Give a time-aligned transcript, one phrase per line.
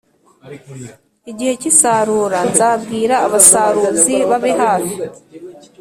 [1.31, 5.01] Igihe cy’isarura nzabwira abasaruzi babe hafi